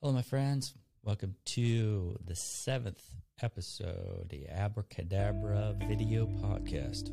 [0.00, 0.74] Hello, my friends.
[1.02, 3.02] Welcome to the seventh
[3.42, 7.10] episode, the Abracadabra Video Podcast.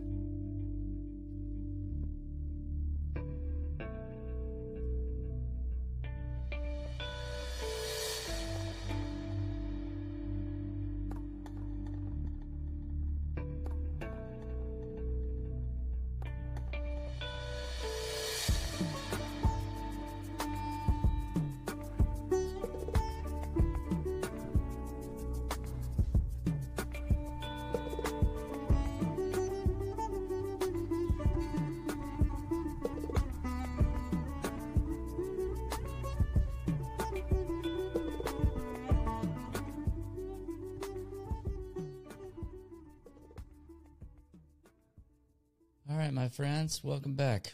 [46.83, 47.53] Welcome back.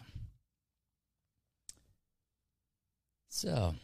[3.28, 3.76] So,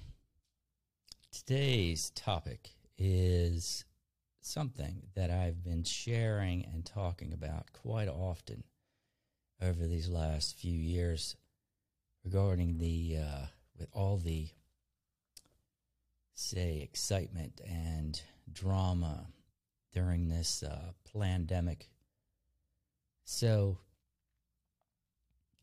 [1.34, 3.84] today's topic is
[4.40, 8.64] something that I've been sharing and talking about quite often
[9.62, 11.36] over these last few years
[12.24, 13.46] regarding the, uh,
[13.78, 14.48] with all the,
[16.36, 19.28] say, excitement and drama
[19.94, 21.90] during this uh, pandemic.
[23.26, 23.80] So,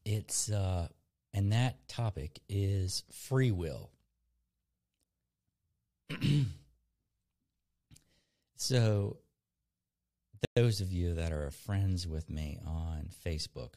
[0.05, 0.88] it's uh
[1.33, 3.91] and that topic is free will.
[8.56, 9.16] so
[10.55, 13.74] those of you that are friends with me on Facebook,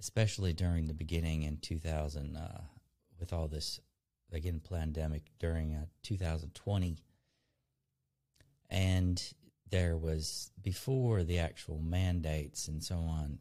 [0.00, 2.62] especially during the beginning in 2000 uh,
[3.20, 3.78] with all this
[4.32, 6.98] again pandemic during uh, 2020
[8.70, 9.32] and
[9.70, 13.38] there was before the actual mandates and so on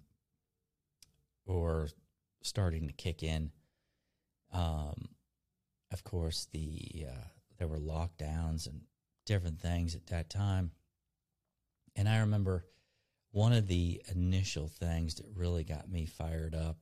[1.48, 1.90] or
[2.44, 3.52] starting to kick in.
[4.54, 5.10] Um,
[5.92, 8.82] of course, the uh, there were lockdowns and
[9.26, 10.72] different things at that time,
[11.96, 12.66] and I remember
[13.32, 16.78] one of the initial things that really got me fired up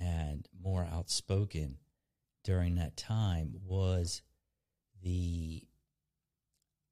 [0.00, 1.76] and more outspoken
[2.44, 4.22] during that time was
[5.02, 5.62] the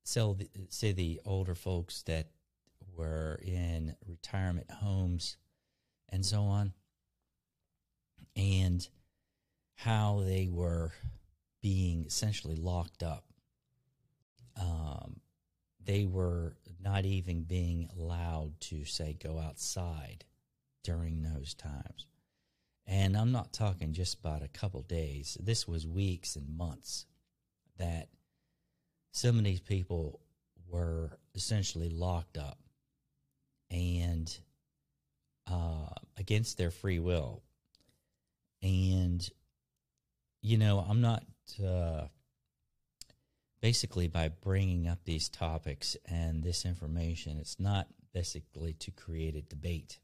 [0.05, 2.29] so the, say the older folks that
[2.97, 5.37] were in retirement homes
[6.09, 6.73] and so on
[8.39, 8.89] and
[9.75, 10.93] how they were
[11.61, 13.25] being essentially locked up.
[14.59, 15.21] Um,
[15.85, 20.25] they were not even being allowed to, say, go outside
[20.85, 22.07] during those times.
[22.87, 25.37] And I'm not talking just about a couple days.
[25.41, 27.07] This was weeks and months
[27.77, 28.09] that
[29.13, 30.21] some of these people
[30.69, 32.59] were essentially locked up
[33.71, 34.39] and
[35.51, 37.43] uh, against their free will
[38.63, 39.29] and
[40.43, 41.25] you know i'm not
[41.65, 42.05] uh,
[43.61, 49.43] basically by bringing up these topics and this information it's not basically to create a
[49.43, 50.01] debate.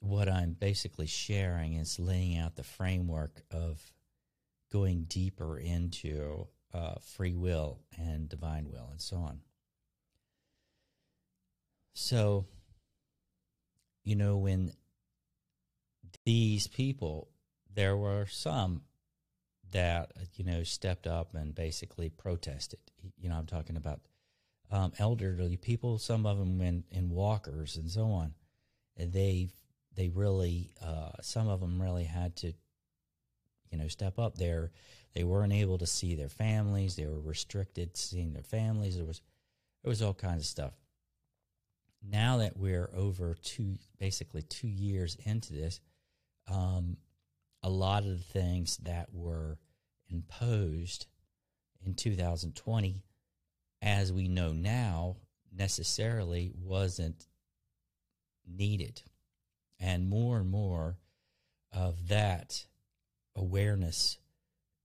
[0.00, 3.80] What i'm basically sharing is laying out the framework of
[4.72, 9.40] going deeper into uh, free will and divine will and so on.
[11.94, 12.46] So
[14.04, 14.72] you know when
[16.24, 17.28] these people,
[17.74, 18.82] there were some
[19.72, 22.80] that you know stepped up and basically protested.
[23.18, 24.00] You know, I'm talking about
[24.70, 25.98] um, elderly people.
[25.98, 28.34] Some of them in, in walkers and so on.
[28.96, 29.48] And they
[29.96, 32.52] they really uh, some of them really had to
[33.70, 34.72] you know step up there.
[35.14, 36.96] They weren't able to see their families.
[36.96, 38.96] They were restricted seeing their families.
[38.96, 39.20] There was
[39.82, 40.72] there was all kinds of stuff.
[42.02, 45.80] Now that we're over two basically two years into this,
[46.48, 46.96] um,
[47.62, 49.58] a lot of the things that were
[50.08, 51.06] imposed
[51.84, 53.02] in 2020,
[53.82, 55.16] as we know now,
[55.52, 57.26] necessarily wasn't
[58.46, 59.02] needed.
[59.78, 60.98] And more and more
[61.72, 62.66] of that
[63.34, 64.18] awareness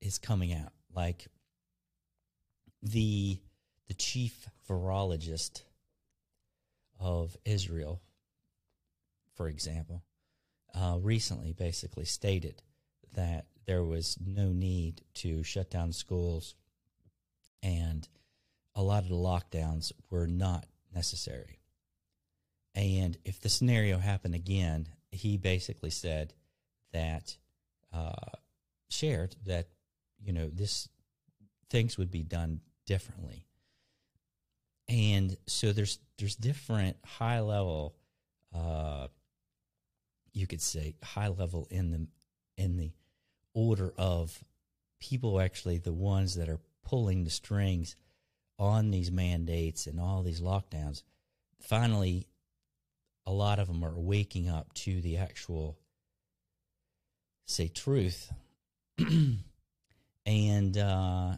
[0.01, 0.71] is coming out.
[0.93, 1.27] Like
[2.81, 3.39] the
[3.87, 5.61] the chief virologist
[6.99, 8.01] of Israel,
[9.35, 10.03] for example,
[10.75, 12.61] uh, recently basically stated
[13.13, 16.55] that there was no need to shut down schools
[17.63, 18.07] and
[18.75, 21.59] a lot of the lockdowns were not necessary.
[22.75, 26.33] And if the scenario happened again, he basically said
[26.91, 27.37] that,
[27.93, 28.37] uh,
[28.89, 29.69] shared that,
[30.21, 30.89] you know, this,
[31.69, 33.45] things would be done differently.
[34.89, 37.95] And so there's, there's different high level,
[38.53, 39.07] uh,
[40.35, 42.07] you could say high level in the
[42.61, 42.91] in the
[43.53, 44.43] order of
[44.99, 47.95] people actually the ones that are pulling the strings
[48.59, 51.03] on these mandates and all these lockdowns,
[51.59, 52.27] finally,
[53.25, 55.77] a lot of them are waking up to the actual,
[57.47, 58.31] say, truth.
[60.25, 61.33] and uh,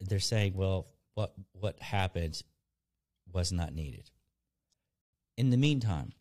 [0.00, 2.40] they're saying, well, what, what happened
[3.32, 4.10] was not needed.
[5.36, 6.12] In the meantime,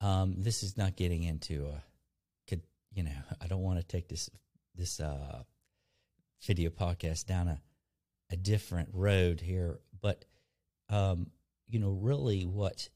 [0.00, 1.82] um, this is not getting into a,
[2.48, 2.62] could
[2.92, 3.10] you know,
[3.40, 4.30] I don't want to take this
[4.74, 5.42] this uh,
[6.46, 7.60] video podcast down a
[8.30, 10.24] a different road here, but
[10.88, 11.30] um,
[11.68, 12.88] you know, really, what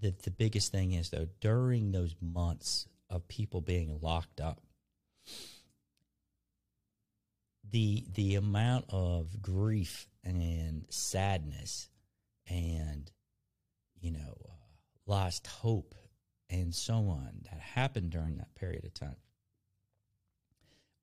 [0.00, 4.60] the the biggest thing is though during those months of people being locked up,
[7.70, 11.88] the the amount of grief and sadness
[12.48, 13.10] and
[14.00, 14.53] you know uh,
[15.06, 15.94] lost hope
[16.50, 19.16] and so on that happened during that period of time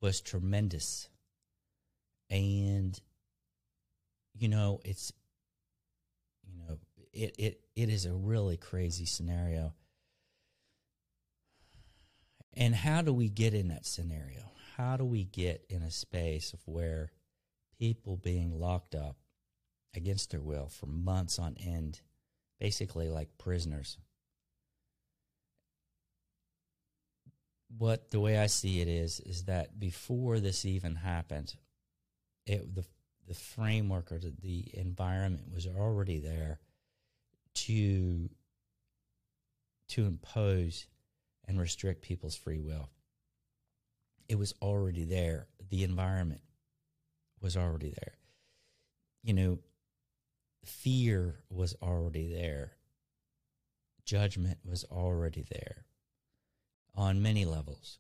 [0.02, 1.08] was tremendous.
[2.30, 3.00] And
[4.34, 5.12] you know it's
[6.44, 6.78] you know
[7.14, 9.74] it it it is a really crazy scenario.
[12.54, 14.52] And how do we get in that scenario?
[14.76, 17.12] How do we get in a space of where
[17.80, 19.18] people being locked up
[19.96, 22.02] against their will for months on end
[22.62, 23.98] basically like prisoners
[27.78, 31.56] what the way I see it is is that before this even happened,
[32.46, 32.86] it the
[33.28, 36.60] the framework or the, the environment was already there
[37.54, 38.30] to
[39.90, 40.88] to impose
[41.48, 42.90] and restrict people's free will.
[44.28, 45.48] It was already there.
[45.70, 46.42] The environment
[47.42, 48.14] was already there.
[49.24, 49.60] You know,
[50.66, 52.74] fear was already there.
[54.06, 55.86] Judgment was already there
[56.96, 58.00] on many levels.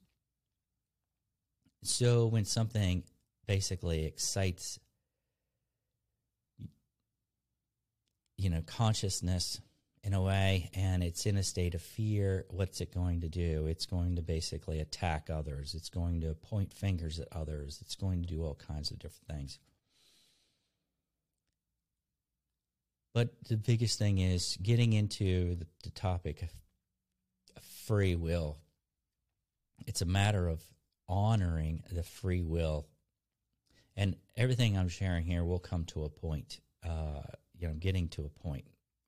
[1.83, 3.03] So when something
[3.47, 4.79] basically excites
[8.37, 9.61] you know consciousness
[10.03, 13.67] in a way and it's in a state of fear what's it going to do
[13.67, 18.21] it's going to basically attack others it's going to point fingers at others it's going
[18.21, 19.59] to do all kinds of different things
[23.13, 26.49] but the biggest thing is getting into the, the topic of
[27.85, 28.57] free will
[29.87, 30.61] it's a matter of
[31.07, 32.87] honoring the free will.
[33.95, 37.23] And everything I'm sharing here will come to a point, uh,
[37.57, 38.65] you know, getting to a point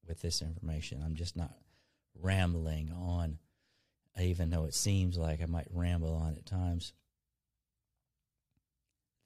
[0.08, 1.02] with this information.
[1.04, 1.54] I'm just not
[2.22, 3.38] rambling on,
[4.20, 6.94] even though it seems like I might ramble on at times.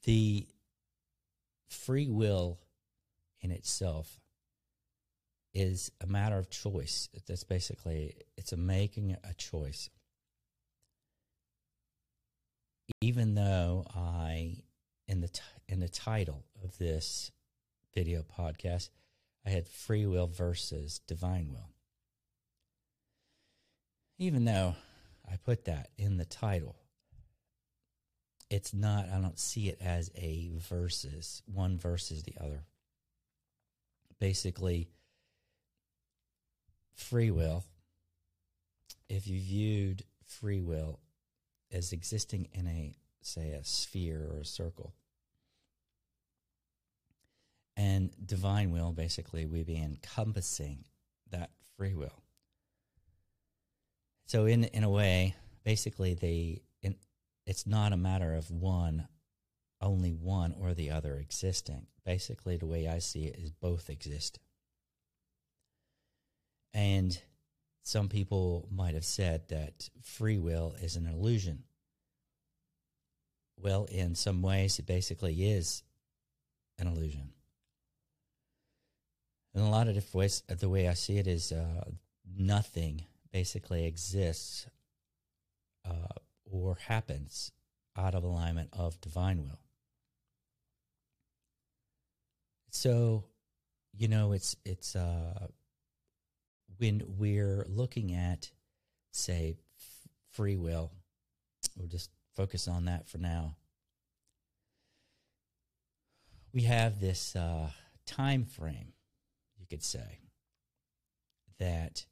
[0.04, 0.48] The
[1.68, 2.60] free will
[3.42, 4.20] in itself
[5.58, 7.10] is a matter of choice.
[7.28, 9.90] That's basically, it's a making a choice
[13.02, 14.64] even though I
[15.08, 15.30] in the
[15.68, 17.32] in the title of this
[17.94, 18.90] video podcast,
[19.46, 21.70] I had free will versus divine will.
[24.18, 24.76] Even though
[25.30, 26.76] I put that in the title,
[28.50, 29.10] it's not.
[29.10, 32.66] I don't see it as a versus one versus the other.
[34.20, 34.90] Basically,
[36.98, 37.64] free will.
[39.08, 41.00] If you viewed free will
[41.72, 44.94] as existing in a, say, a sphere or a circle.
[47.76, 50.86] And divine will, basically, we be encompassing
[51.30, 52.24] that free will.
[54.26, 56.96] So, in in a way, basically, the, in,
[57.46, 59.08] it's not a matter of one,
[59.80, 61.86] only one or the other existing.
[62.04, 64.40] Basically, the way I see it is both exist.
[66.78, 67.20] And
[67.82, 71.64] some people might have said that free will is an illusion.
[73.60, 75.82] Well, in some ways, it basically is
[76.78, 77.32] an illusion.
[79.56, 81.86] In a lot of different ways, the way I see it is uh,
[82.38, 84.68] nothing basically exists
[85.84, 86.14] uh,
[86.46, 87.52] or happens
[87.98, 89.62] out of alignment of divine will.
[92.70, 93.24] So,
[93.96, 95.48] you know, it's it's uh,
[96.78, 98.52] when we're looking at,
[99.12, 100.92] say, f- free will,
[101.76, 103.56] we'll just focus on that for now.
[106.54, 107.70] We have this uh,
[108.06, 108.94] time frame,
[109.60, 110.20] you could say,
[111.60, 112.06] that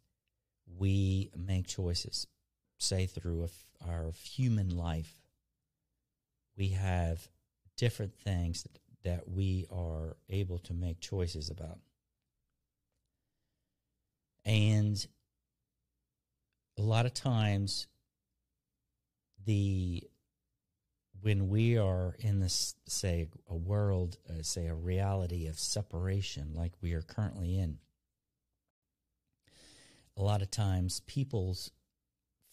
[0.78, 2.28] we make choices,
[2.78, 3.50] say through
[3.88, 5.16] our human life.
[6.58, 7.28] We have
[7.78, 11.80] different things that, that we are able to make choices about.
[14.46, 15.06] And
[16.78, 17.88] a lot of times,
[19.46, 20.04] the
[21.22, 26.74] when we are in this, say, a world, uh, say, a reality of separation like
[26.82, 27.80] we are currently in,
[30.16, 31.72] a lot of times people's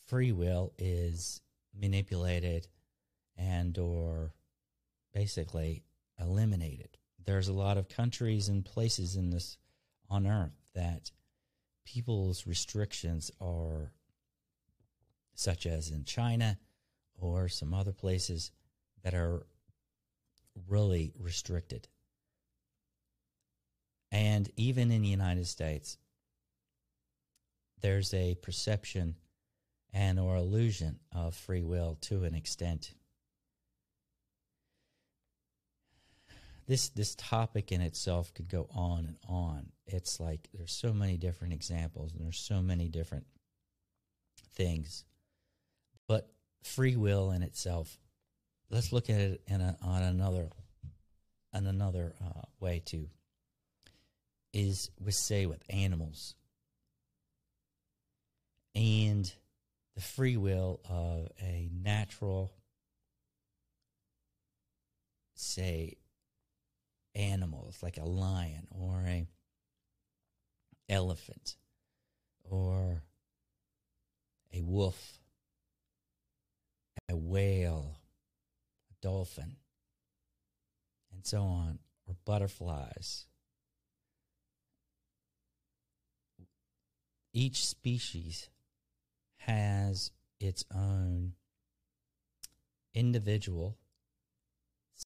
[0.06, 1.42] free will is
[1.78, 2.66] manipulated
[3.36, 4.32] and or
[5.12, 5.82] basically
[6.18, 6.96] eliminated.
[7.24, 9.58] There's a lot of countries and places in this
[10.08, 11.10] on earth that
[11.84, 13.92] people's restrictions are
[15.34, 16.58] such as in China
[17.18, 18.50] or some other places
[19.02, 19.46] that are
[20.68, 21.88] really restricted.
[24.10, 25.96] And even in the United States,
[27.80, 29.16] there's a perception
[29.92, 32.94] and or illusion of free will to an extent.
[36.66, 39.72] This this topic in itself could go on and on.
[39.92, 43.26] It's like there's so many different examples and there's so many different
[44.54, 45.04] things.
[46.08, 46.30] But
[46.62, 47.98] free will in itself,
[48.70, 50.50] let's look at it in a, on another
[51.54, 53.08] on another uh, way too.
[54.54, 56.34] Is we say with animals
[58.74, 59.30] and
[59.94, 62.52] the free will of a natural,
[65.34, 65.96] say,
[67.14, 69.26] animals like a lion or a
[70.92, 71.56] elephant
[72.44, 73.02] or
[74.52, 75.18] a wolf,
[77.08, 77.96] a whale,
[78.90, 79.56] a dolphin,
[81.12, 83.24] and so on, or butterflies.
[87.32, 88.50] Each species
[89.38, 91.32] has its own
[92.94, 93.78] individual,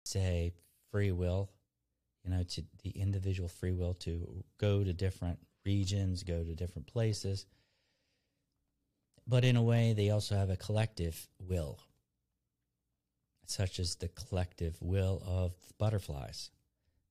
[0.03, 0.53] say,
[0.91, 1.51] free will,
[2.23, 6.87] you know, to the individual free will to go to different regions, go to different
[6.87, 7.45] places.
[9.27, 11.79] But in a way, they also have a collective will,
[13.47, 16.51] such as the collective will of butterflies,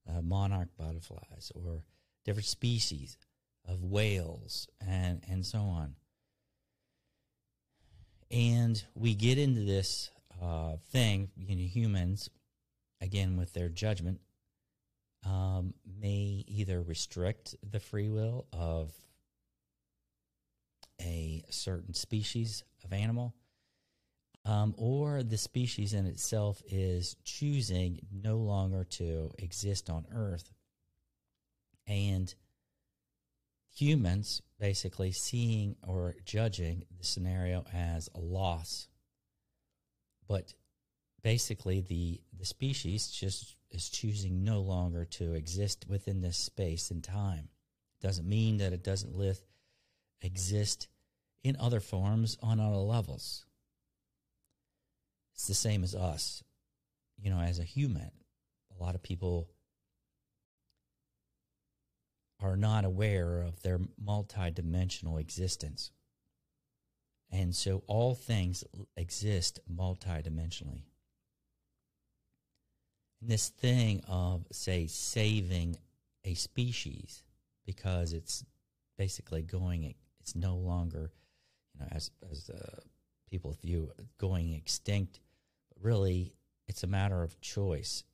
[0.09, 1.83] uh, monarch butterflies, or
[2.25, 3.17] different species
[3.67, 5.97] of whales, and, and so on.
[8.31, 12.31] And we get into this uh, thing, you know, humans,
[13.01, 14.21] again, with their judgment,
[15.25, 18.93] um, may either restrict the free will of
[21.01, 23.35] a certain species of animal,
[24.45, 30.53] um, or the species in itself is choosing no longer to exist on Earth.
[31.87, 32.33] And
[33.75, 38.89] humans basically seeing or judging the scenario as a loss.
[40.29, 40.55] But
[41.25, 47.03] basically, the, the species just is choosing no longer to exist within this space and
[47.03, 47.49] time.
[48.01, 49.41] Doesn't mean that it doesn't live,
[50.21, 50.87] exist
[51.43, 53.47] in other forms on other levels.
[55.33, 56.45] It's the same as us,
[57.19, 58.11] you know, as a human.
[58.79, 59.49] A lot of people
[62.41, 65.91] are not aware of their multidimensional existence.
[67.33, 68.63] And so all things
[68.97, 70.83] exist multidimensionally.
[73.27, 75.77] This thing of, say, saving
[76.25, 77.23] a species
[77.65, 78.45] because it's
[78.99, 81.11] basically going, it's no longer,
[81.75, 82.81] you know, as, as uh,
[83.31, 85.21] people view going extinct,
[85.69, 86.35] but really
[86.69, 88.05] it's a matter of choice.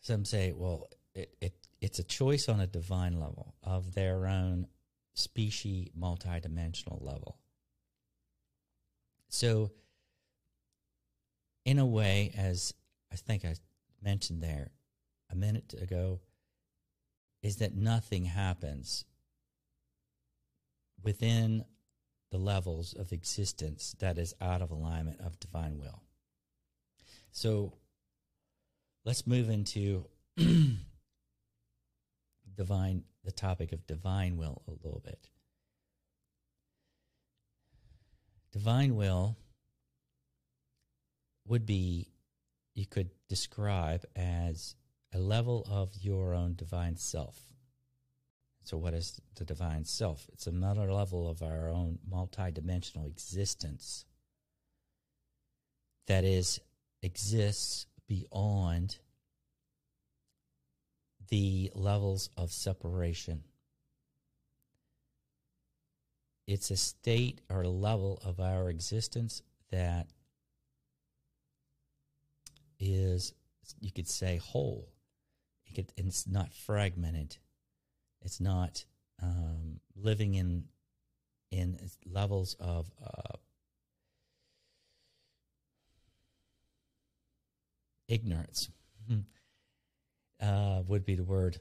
[0.00, 4.66] some say, well, it, it it's a choice on a divine level of their own
[5.14, 7.38] species multidimensional level.
[9.28, 9.70] So,
[11.70, 12.74] in a way, as
[13.12, 13.54] I think I
[14.02, 14.72] mentioned there
[15.30, 16.18] a minute ago,
[17.44, 19.04] is that nothing happens
[21.00, 21.64] within
[22.32, 26.02] the levels of existence that is out of alignment of divine will.
[27.30, 27.74] So,
[29.04, 30.06] let's move into
[32.56, 35.28] divine the topic of divine will a little bit.
[38.50, 39.36] Divine will
[41.46, 42.12] would be
[42.74, 44.74] you could describe as
[45.12, 47.38] a level of your own divine self.
[48.62, 50.28] So, what is the divine self?
[50.32, 54.04] It's another level of our own multidimensional existence
[56.06, 56.60] that is
[57.02, 58.98] exists beyond
[61.28, 63.44] the levels of separation.
[66.46, 70.08] It's a state or level of our existence that
[72.80, 73.34] is
[73.80, 74.88] you could say whole.
[75.66, 77.36] It could, it's not fragmented.
[78.22, 78.84] It's not
[79.22, 80.64] um, living in
[81.50, 83.36] in levels of uh,
[88.08, 88.70] ignorance.
[89.08, 89.20] Hmm.
[90.40, 91.58] uh, would be the word.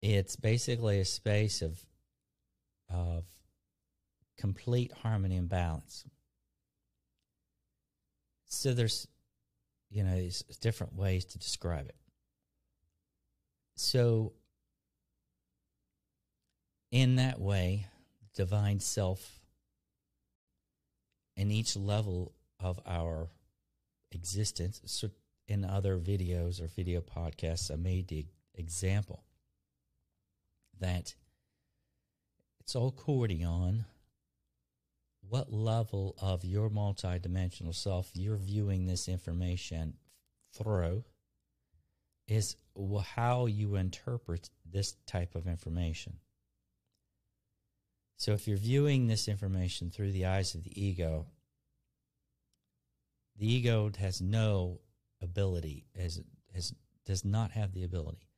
[0.00, 1.84] It's basically a space of
[2.88, 3.24] of
[4.36, 6.04] complete harmony and balance.
[8.46, 9.06] So there's
[9.90, 11.96] you know, there's different ways to describe it.
[13.76, 14.32] So,
[16.90, 17.86] in that way,
[18.34, 19.40] divine self
[21.36, 23.28] in each level of our
[24.10, 25.10] existence, so
[25.46, 29.22] in other videos or video podcasts, I made the example
[30.80, 31.14] that
[32.60, 33.84] it's all accordion
[35.28, 39.94] what level of your multidimensional self you're viewing this information
[40.54, 41.04] through
[42.26, 42.56] is
[43.16, 46.18] how you interpret this type of information.
[48.16, 51.26] So if you're viewing this information through the eyes of the ego,
[53.36, 54.80] the ego has no
[55.22, 56.20] ability, has,
[56.54, 56.74] has,
[57.06, 58.28] does not have the ability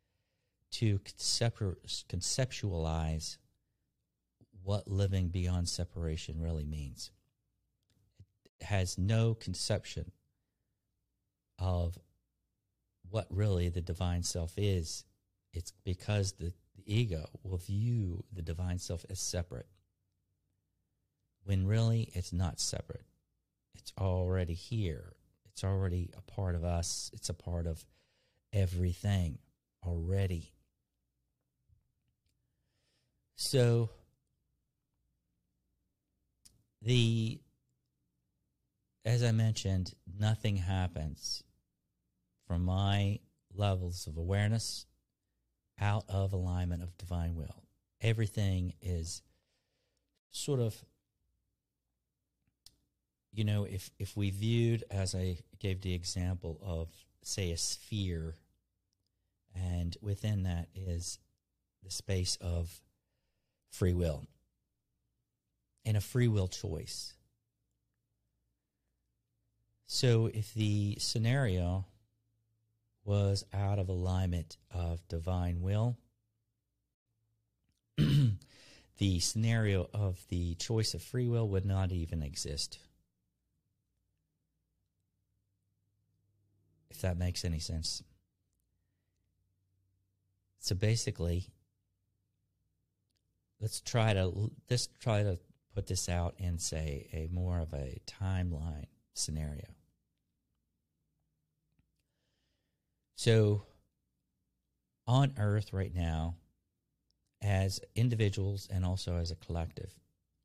[0.72, 3.38] to conceptualize
[4.62, 7.10] what living beyond separation really means.
[8.60, 10.12] It has no conception
[11.58, 11.98] of
[13.08, 15.04] what really the divine self is.
[15.52, 19.66] It's because the, the ego will view the divine self as separate,
[21.44, 23.04] when really it's not separate.
[23.74, 25.14] It's already here.
[25.46, 27.10] It's already a part of us.
[27.12, 27.84] It's a part of
[28.52, 29.38] everything
[29.84, 30.52] already.
[33.36, 33.90] So
[36.82, 37.40] the
[39.04, 41.42] as I mentioned, nothing happens
[42.46, 43.18] from my
[43.54, 44.86] levels of awareness
[45.80, 47.64] out of alignment of divine will.
[48.02, 49.22] Everything is
[50.30, 50.84] sort of
[53.32, 56.88] you know, if if we viewed as I gave the example of
[57.22, 58.34] say a sphere
[59.54, 61.18] and within that is
[61.84, 62.80] the space of
[63.70, 64.26] free will
[65.84, 67.14] and a free will choice.
[69.86, 71.86] So if the scenario
[73.04, 75.96] was out of alignment of divine will,
[78.98, 82.78] the scenario of the choice of free will would not even exist.
[86.90, 88.02] If that makes any sense.
[90.60, 91.46] So basically,
[93.60, 95.38] let's try to let's try to
[95.80, 99.64] put this out in, say, a more of a timeline scenario.
[103.16, 103.62] So,
[105.06, 106.34] on Earth right now,
[107.40, 109.94] as individuals and also as a collective,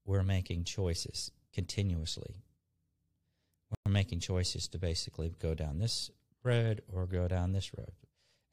[0.06, 2.38] we're making choices continuously.
[3.86, 6.12] We're making choices to basically go down this
[6.46, 7.92] road or go down this road.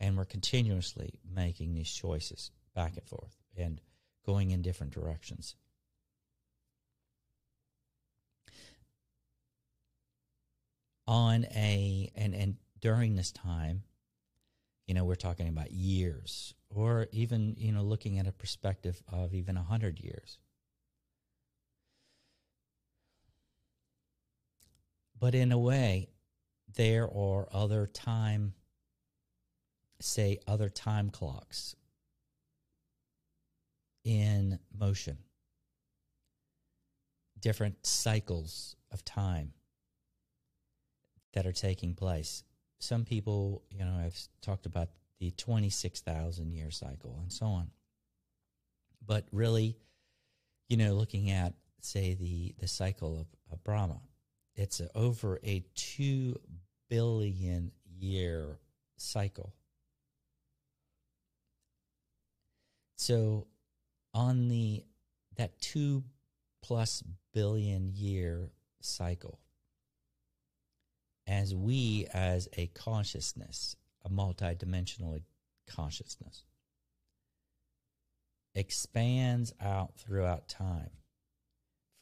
[0.01, 3.81] And we're continuously making these choices back and forth and
[4.27, 5.55] going in different directions.
[11.13, 13.83] On a and and during this time
[14.87, 19.35] you know we're talking about years or even you know looking at a perspective of
[19.35, 20.39] even a hundred years.
[25.21, 26.09] But in a way
[26.77, 28.55] there are other time
[30.01, 31.77] say other time clocks
[34.03, 35.19] in motion.
[37.39, 39.53] Different cycles of time
[41.33, 42.45] that are taking place.
[42.79, 47.71] Some people, you know, have talked about the 26,000 year cycle and so on.
[49.07, 49.77] But really,
[50.69, 54.01] you know, looking at, say, the, the cycle of, of Brahma,
[54.55, 56.37] it's a, over a 2
[56.89, 58.59] billion year
[58.97, 59.55] cycle.
[62.97, 63.47] So
[64.15, 64.85] on the
[65.37, 66.05] that 2
[66.63, 69.39] plus billion year cycle
[71.27, 75.23] as we as a consciousness, a multidimensional
[75.69, 76.45] consciousness,
[78.55, 80.91] expands out throughout time,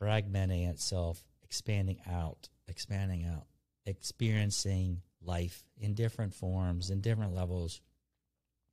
[0.00, 3.46] fragmenting itself, expanding out, expanding out,
[3.87, 7.80] experiencing life in different forms, in different levels,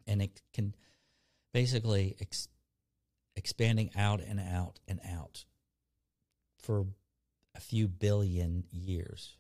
[0.06, 0.74] and it can
[1.54, 2.48] basically ex-
[3.36, 5.46] expanding out and out and out
[6.62, 6.86] for
[7.56, 9.36] a few billion years.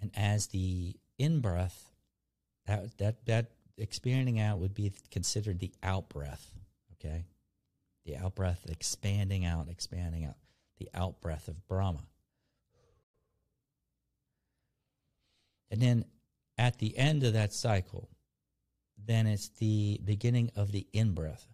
[0.00, 1.90] And as the in breath,
[2.66, 3.46] that, that, that
[3.78, 6.50] expanding out would be considered the out breath.
[6.94, 7.24] Okay.
[8.04, 10.36] The out breath expanding out, expanding out.
[10.78, 12.06] The out breath of Brahma.
[15.70, 16.04] And then
[16.58, 18.08] at the end of that cycle,
[19.04, 21.46] then it's the beginning of the in breath.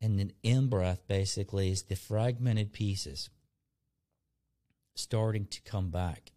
[0.00, 3.30] And an in breath basically is the fragmented pieces
[4.98, 6.32] starting to come back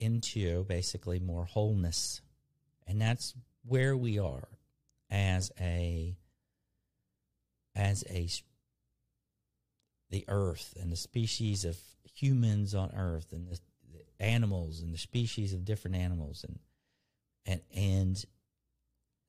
[0.00, 2.22] into basically more wholeness.
[2.86, 3.34] And that's
[3.66, 4.48] where we are
[5.10, 6.16] as a
[7.74, 8.28] as a
[10.10, 11.76] the earth and the species of
[12.14, 13.58] humans on earth and the,
[13.92, 16.58] the animals and the species of different animals and
[17.46, 18.24] and and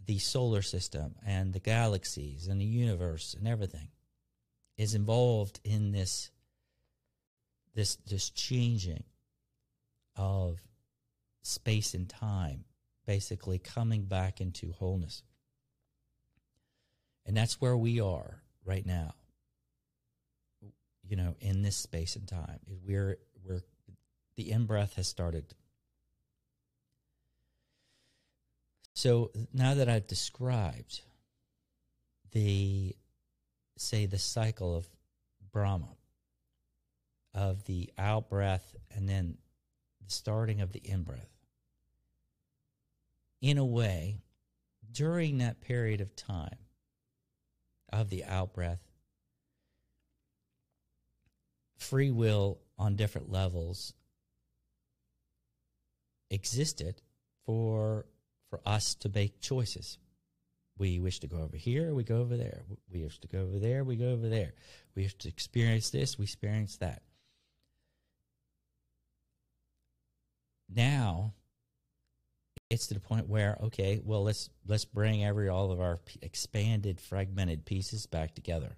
[0.05, 3.89] the solar system and the galaxies and the universe and everything
[4.77, 6.31] is involved in this
[7.79, 9.03] this this changing
[10.17, 10.59] of
[11.41, 12.65] space and time
[13.05, 15.23] basically coming back into wholeness.
[17.25, 19.13] And that's where we are right now
[21.07, 22.59] you know in this space and time.
[22.85, 23.61] We're we're
[24.35, 25.45] the in breath has started.
[28.93, 31.01] So now that I've described
[32.33, 32.93] the,
[33.77, 34.89] say, the cycle of
[35.53, 35.87] Brahma,
[37.33, 39.37] of the out breath and then
[40.05, 41.29] the starting of the in breath,
[43.41, 44.21] in a way,
[44.91, 46.57] during that period of time
[47.91, 48.81] of the out breath,
[51.77, 53.93] free will on different levels
[56.29, 57.01] existed
[57.45, 58.05] for
[58.49, 59.99] for us to make choices.
[60.77, 62.61] We wish to go over here, we go over there.
[62.91, 64.53] We wish to go over there, we go over there.
[64.95, 67.03] We wish to experience this, we experience that.
[70.73, 71.33] Now,
[72.69, 77.01] it's to the point where okay, well let's let's bring every all of our expanded,
[77.01, 78.77] fragmented pieces back together.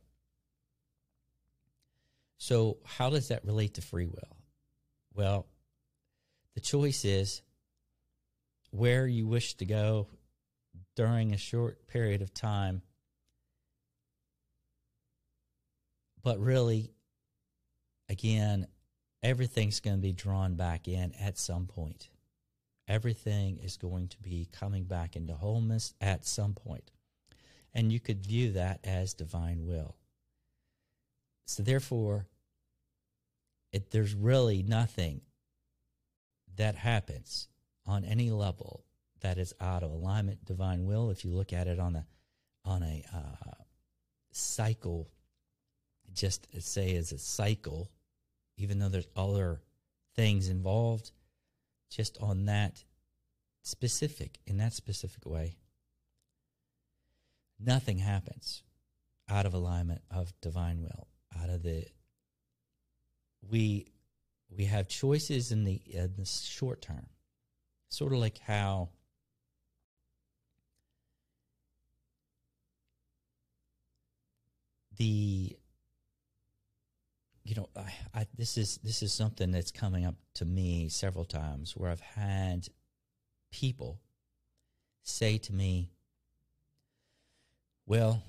[2.38, 4.38] So, how does that relate to free will?
[5.14, 5.46] Well,
[6.56, 7.42] the choice is
[8.72, 10.08] where you wish to go
[10.96, 12.82] during a short period of time.
[16.24, 16.92] But really,
[18.10, 18.68] again,
[19.24, 22.10] everything's going to be drawn back in at some point.
[22.88, 26.92] Everything is going to be coming back into wholeness at some point.
[27.74, 29.96] And you could view that as divine will.
[31.46, 32.28] So, therefore,
[33.72, 35.22] it, there's really nothing
[36.58, 37.48] that happens
[37.86, 38.84] on any level
[39.22, 41.12] that is out of alignment, divine will.
[41.12, 42.06] If you look at it on a
[42.66, 43.54] on a uh,
[44.32, 45.10] cycle,
[46.14, 47.90] just say as a cycle,
[48.58, 49.62] even though there's other
[50.16, 51.12] things involved,
[51.90, 52.84] just on that
[53.64, 55.58] specific in that specific way,
[57.60, 58.64] nothing happens
[59.30, 61.08] out of alignment of divine will.
[61.40, 61.86] Out of the
[63.50, 63.92] we
[64.50, 67.08] we have choices in the in the short term
[67.90, 68.90] sort of like how
[74.98, 75.58] the
[77.44, 81.26] you know I, I, this is this is something that's coming up to me several
[81.26, 82.68] times where I've had
[83.52, 84.00] people
[85.04, 85.92] say to me
[87.86, 88.22] well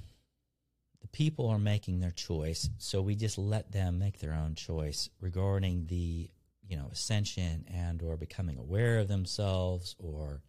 [1.00, 5.10] the people are making their choice so we just let them make their own choice
[5.20, 6.30] regarding the
[6.66, 10.40] you know ascension and or becoming aware of themselves or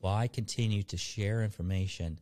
[0.00, 2.18] why continue to share information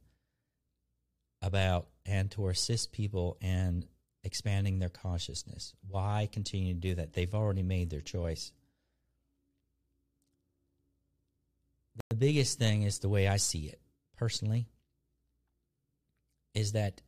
[1.40, 3.84] about and to assist people in
[4.24, 5.74] expanding their consciousness.
[5.88, 7.12] Why continue to do that?
[7.12, 8.52] They've already made their choice.
[12.10, 13.80] The biggest thing is the way i see it
[14.16, 14.66] personally
[16.54, 17.02] is that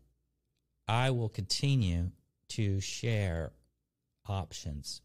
[0.88, 2.10] i will continue
[2.48, 3.52] to share
[4.26, 5.00] options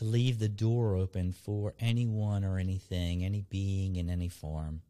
[0.00, 4.82] to leave the door open for anyone or anything, any being in any form,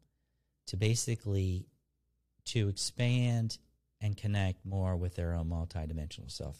[0.67, 1.65] to basically
[2.45, 3.57] to expand
[4.01, 6.57] and connect more with their own multidimensional self.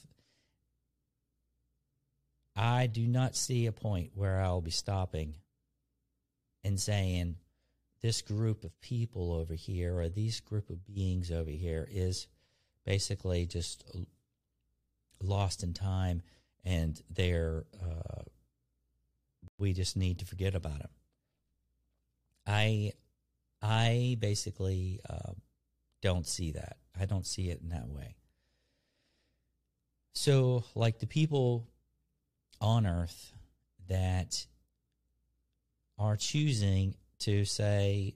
[2.55, 5.35] I do not see a point where I'll be stopping
[6.63, 7.37] and saying
[8.01, 12.27] this group of people over here or these group of beings over here is
[12.85, 13.83] basically just
[15.21, 16.21] lost in time
[16.65, 18.21] and they're uh,
[19.57, 20.89] we just need to forget about them.
[22.45, 22.93] I
[23.61, 25.33] I basically uh,
[26.01, 26.77] don't see that.
[26.99, 28.15] I don't see it in that way.
[30.13, 31.67] So, like the people
[32.59, 33.33] on Earth
[33.87, 34.45] that
[35.97, 38.15] are choosing to say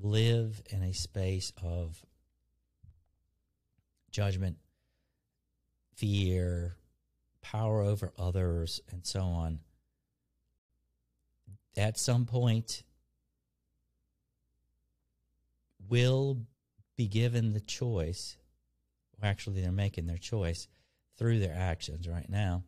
[0.00, 2.04] live in a space of
[4.10, 4.56] judgment,
[5.94, 6.76] fear,
[7.42, 9.60] power over others, and so on
[11.76, 12.82] at some point
[15.88, 16.38] will
[16.96, 18.36] be given the choice.
[19.12, 20.68] Well, actually, they're making their choice
[21.16, 22.64] through their actions right now,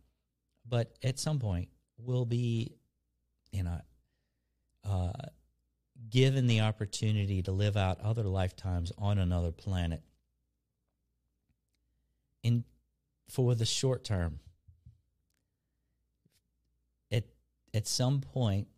[0.66, 2.76] but at some point will be,
[3.52, 3.80] you know,
[4.88, 5.12] uh,
[6.10, 10.02] given the opportunity to live out other lifetimes on another planet
[12.42, 12.64] in
[13.28, 14.38] for the short term
[17.10, 17.24] at
[17.74, 18.68] at some point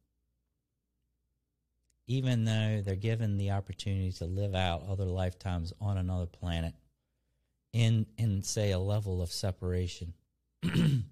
[2.11, 6.75] even though they're given the opportunity to live out other lifetimes on another planet
[7.73, 10.13] in in say a level of separation
[10.65, 11.05] and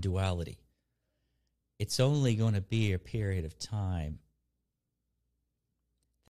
[0.00, 0.58] duality
[1.78, 4.18] it's only going to be a period of time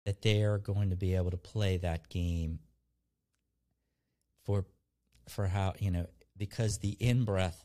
[0.04, 2.58] that they are going to be able to play that game
[4.44, 4.64] for
[5.28, 7.64] for how you know because the in breath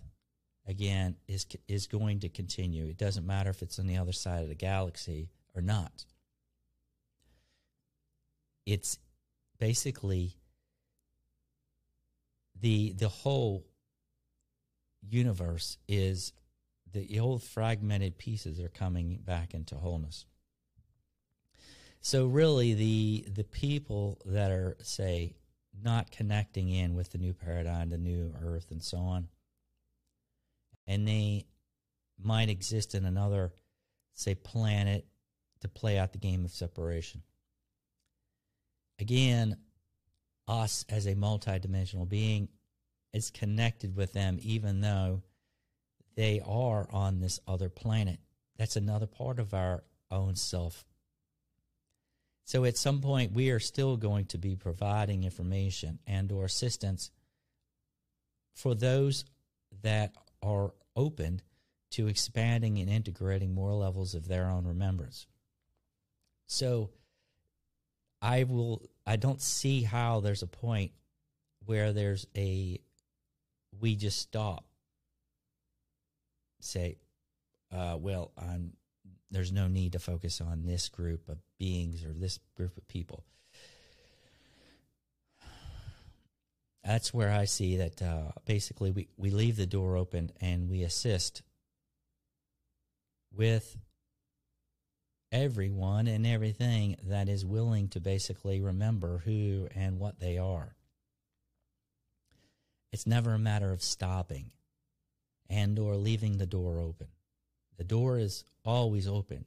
[0.67, 2.85] again is is going to continue.
[2.85, 6.05] It doesn't matter if it's on the other side of the galaxy or not.
[8.65, 8.97] It's
[9.59, 10.37] basically
[12.59, 13.65] the the whole
[15.01, 16.33] universe is
[16.93, 20.25] the old fragmented pieces are coming back into wholeness.
[22.01, 25.35] So really, the the people that are say
[25.81, 29.27] not connecting in with the new paradigm, the new Earth, and so on,
[30.87, 31.45] and they
[32.21, 33.53] might exist in another,
[34.13, 35.05] say, planet
[35.63, 37.21] to play out the game of separation.
[38.99, 39.57] Again,
[40.47, 42.47] us as a multidimensional being
[43.11, 45.23] is connected with them, even though
[46.15, 48.19] they are on this other planet.
[48.57, 50.85] That's another part of our own self
[52.45, 57.11] so at some point, we are still going to be providing information and or assistance
[58.53, 59.25] for those
[59.81, 61.41] that are open
[61.91, 65.25] to expanding and integrating more levels of their own remembrance.
[66.47, 66.89] So
[68.21, 70.91] I will I don't see how there's a point
[71.65, 72.79] where there's a
[73.79, 74.65] we just stop
[76.59, 76.97] say
[77.71, 78.73] uh, well I'm
[79.33, 83.23] there's no need to focus on this group of beings or this group of people.
[86.83, 90.83] That's where I see that uh, basically we, we leave the door open and we
[90.83, 91.41] assist
[93.35, 93.77] with
[95.33, 100.75] everyone and everything that is willing to basically remember who and what they are.
[102.91, 104.51] It's never a matter of stopping
[105.49, 107.07] and or leaving the door open.
[107.77, 109.45] The door is always open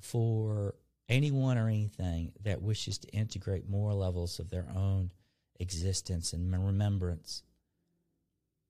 [0.00, 0.74] for
[1.06, 5.12] anyone or anything that wishes to integrate more levels of their own
[5.60, 7.42] existence and remembrance.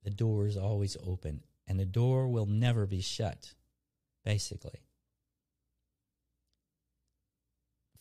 [0.03, 3.55] The door is always open, and the door will never be shut,
[4.25, 4.81] basically,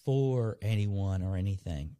[0.05, 1.95] for anyone or anything.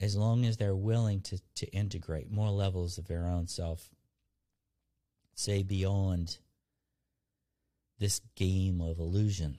[0.00, 3.90] As long as they're willing to, to integrate more levels of their own self,
[5.34, 6.38] say beyond
[7.98, 9.58] this game of illusion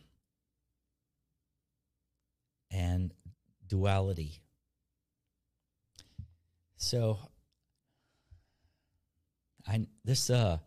[2.71, 3.13] and
[3.67, 4.41] duality.
[6.77, 7.19] So
[9.67, 10.59] I this uh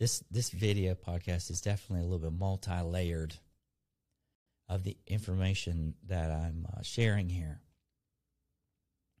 [0.00, 3.34] this this video podcast is definitely a little bit multi-layered
[4.68, 7.60] of the information that I'm uh, sharing here.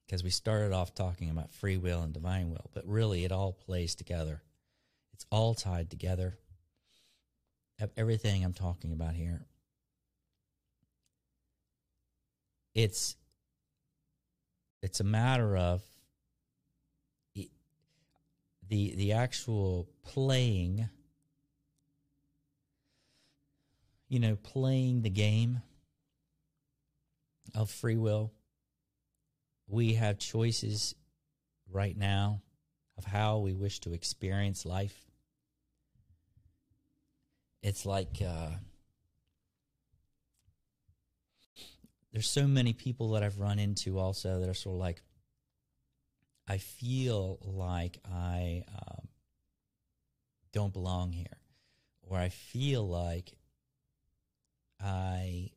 [0.06, 3.52] Because we started off talking about free will and divine will, but really it all
[3.52, 4.42] plays together.
[5.14, 6.38] It's all tied together
[7.96, 9.46] everything I'm talking about here.
[12.74, 13.16] It's
[14.82, 15.82] it's a matter of
[17.34, 20.88] the the actual playing
[24.12, 25.62] you know playing the game
[27.54, 28.30] of free will.
[29.66, 30.94] We have choices
[31.70, 32.42] right now
[32.98, 34.94] of how we wish to experience life.
[37.62, 38.50] It's like uh,
[42.12, 45.00] there's so many people that I've run into also that are sort of like,
[46.46, 49.08] I feel like I um,
[50.52, 51.38] don't belong here,
[52.02, 53.32] or I feel like
[54.82, 55.50] I,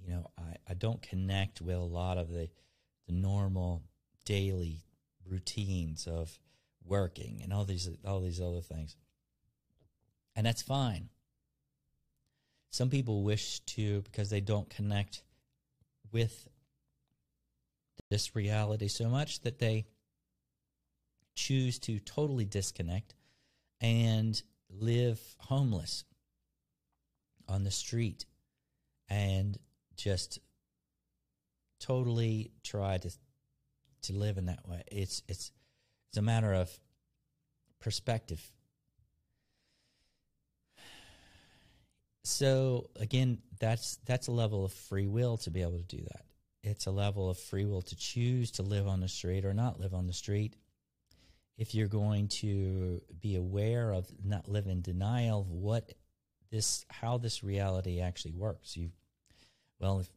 [0.00, 2.48] you know, I, I don't connect with a lot of the,
[3.06, 3.82] the normal
[4.24, 4.80] daily
[5.26, 6.38] routines of
[6.84, 8.96] working and all these all these other things.
[10.34, 11.08] And that's fine.
[12.70, 15.22] Some people wish to, because they don't connect
[16.12, 16.48] with
[18.10, 19.86] this reality so much, that they
[21.34, 23.14] choose to totally disconnect
[23.80, 24.40] and
[24.70, 26.04] live homeless
[27.48, 28.26] on the street
[29.08, 29.58] and
[29.96, 30.38] just
[31.80, 33.10] totally try to
[34.02, 34.82] to live in that way.
[34.90, 35.50] It's it's
[36.10, 36.70] it's a matter of
[37.80, 38.42] perspective.
[42.24, 46.24] So again, that's that's a level of free will to be able to do that.
[46.62, 49.80] It's a level of free will to choose to live on the street or not
[49.80, 50.56] live on the street.
[51.56, 55.92] If you're going to be aware of not live in denial of what
[56.50, 58.76] this how this reality actually works.
[58.76, 58.90] You
[59.80, 60.10] well if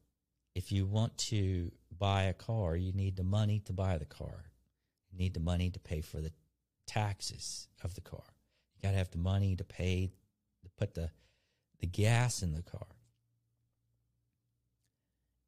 [0.56, 4.46] if you want to buy a car, you need the money to buy the car.
[5.12, 6.32] You need the money to pay for the
[6.88, 8.24] taxes of the car.
[8.76, 10.12] You got to have the money to pay
[10.64, 11.10] to put the
[11.80, 12.88] the gas in the car.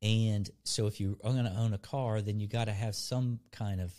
[0.01, 2.93] And so if you are going to own a car, then you got to have
[2.93, 3.93] some kind of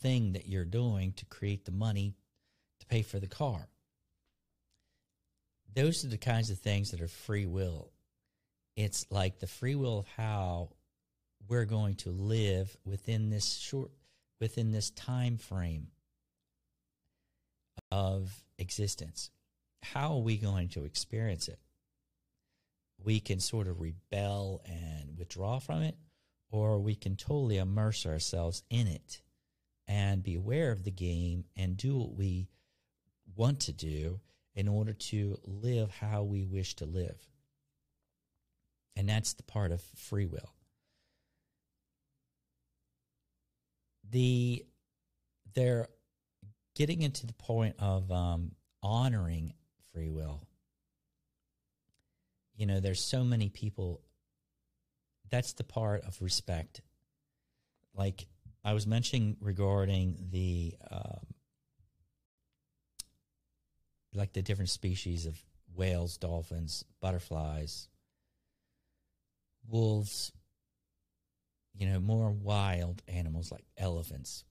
[0.00, 2.14] thing that you're doing to create the money
[2.80, 3.68] to pay for the car.
[5.74, 7.90] Those are the kinds of things that are free will.
[8.76, 10.70] It's like the free will of how
[11.48, 13.90] we're going to live within this short
[14.40, 15.88] within this time frame
[17.90, 19.30] of existence.
[19.82, 21.58] How are we going to experience it?
[23.02, 25.96] We can sort of rebel and withdraw from it,
[26.50, 29.22] or we can totally immerse ourselves in it
[29.86, 32.48] and be aware of the game and do what we
[33.36, 34.20] want to do
[34.54, 37.16] in order to live how we wish to live.
[38.96, 40.52] And that's the part of free will.
[44.10, 44.64] The
[45.54, 45.88] they're
[46.74, 49.54] getting into the point of um, honoring
[49.92, 50.42] free will.
[52.56, 54.00] You know, there's so many people.
[55.30, 56.80] That's the part of respect.
[57.94, 58.26] Like
[58.64, 61.26] I was mentioning regarding the um,
[64.14, 65.42] like the different species of
[65.74, 67.88] whales, dolphins, butterflies,
[69.68, 70.32] wolves,
[71.74, 74.44] you know, more wild animals like elephants,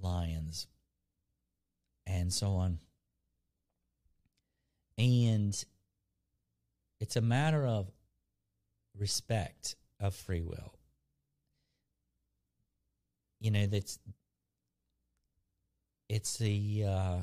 [0.00, 0.66] lions,
[2.06, 2.78] and so on.
[4.98, 5.64] And
[7.00, 7.90] it's a matter of
[8.98, 10.72] respect of free will.
[13.40, 13.98] You know, that's
[16.08, 17.18] it's the uh,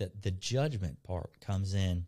[0.00, 2.06] the the judgment part comes in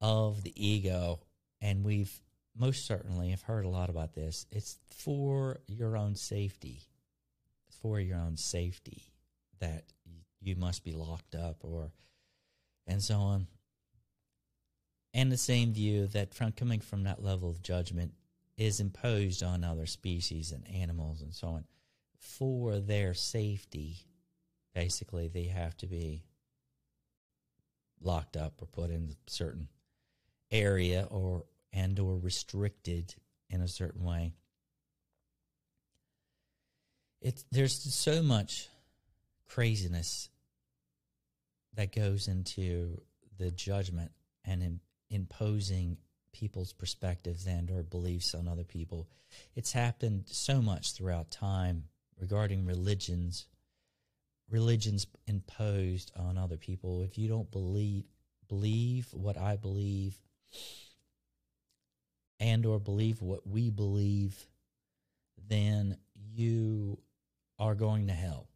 [0.00, 1.20] of the ego,
[1.62, 2.20] and we've
[2.56, 4.44] most certainly have heard a lot about this.
[4.50, 6.82] It's for your own safety,
[7.80, 9.04] for your own safety
[9.60, 9.84] that
[10.40, 11.92] you must be locked up or
[12.86, 13.46] and so on.
[15.14, 18.14] And the same view that from coming from that level of judgment
[18.56, 21.64] is imposed on other species and animals and so on
[22.18, 24.06] for their safety.
[24.74, 26.24] Basically, they have to be
[28.00, 29.68] locked up or put in a certain
[30.50, 33.14] area or and or restricted
[33.50, 34.34] in a certain way.
[37.20, 38.68] It's there's so much
[39.48, 40.28] craziness
[41.74, 43.00] that goes into
[43.38, 44.12] the judgment
[44.44, 45.96] and in, imposing
[46.32, 49.08] people's perspectives and or beliefs on other people.
[49.54, 51.84] It's happened so much throughout time
[52.20, 53.46] regarding religions.
[54.50, 57.02] Religions imposed on other people.
[57.02, 58.04] If you don't believe
[58.48, 60.14] believe what I believe
[62.38, 64.36] and or believe what we believe,
[65.48, 66.98] then you
[67.58, 68.48] are going to hell.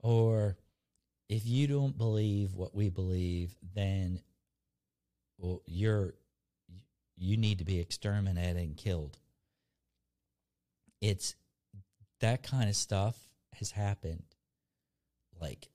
[0.00, 0.56] Or
[1.28, 4.20] if you don't believe what we believe, then
[5.38, 6.14] well, you're
[7.16, 9.18] you need to be exterminated and killed.
[11.00, 11.34] It's
[12.20, 13.16] that kind of stuff
[13.54, 14.35] has happened
[15.40, 15.68] like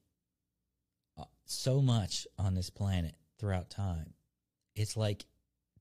[1.18, 4.14] uh, so much on this planet throughout time.
[4.74, 5.24] It's like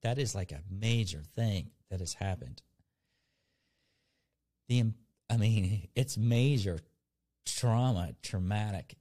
[0.01, 2.61] that is like a major thing that has happened.
[4.67, 4.85] The
[5.29, 6.79] I mean, it's major
[7.45, 8.95] trauma, traumatic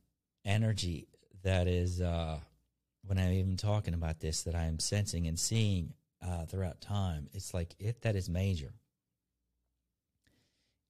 [0.44, 1.08] energy
[1.42, 2.38] that is uh,
[3.06, 7.28] when I'm even talking about this that I am sensing and seeing uh, throughout time.
[7.32, 8.72] It's like it that is major,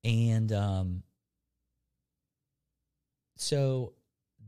[0.04, 1.02] and um,
[3.40, 3.94] so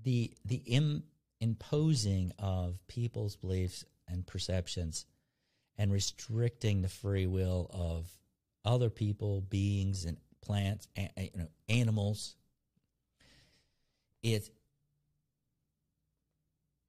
[0.05, 1.05] the the Im-
[1.40, 5.07] imposing of people's beliefs and perceptions
[5.78, 8.07] and restricting the free will of
[8.64, 12.36] other people, beings, and plants, you know, animals.
[14.22, 14.51] It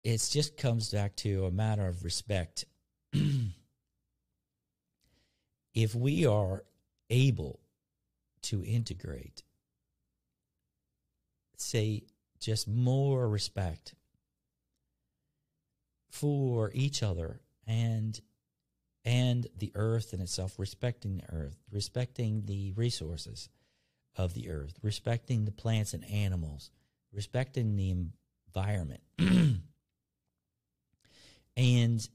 [0.04, 2.66] it just comes back to a matter of respect.
[5.74, 6.62] if we are
[7.08, 7.60] able
[8.42, 9.42] to integrate,
[11.56, 12.04] say,
[12.40, 13.94] just more respect
[16.10, 18.20] for each other and
[19.04, 23.48] and the earth in itself, respecting the earth, respecting the resources
[24.16, 26.72] of the earth, respecting the plants and animals,
[27.12, 27.94] respecting the
[28.48, 29.00] environment.
[31.56, 32.08] and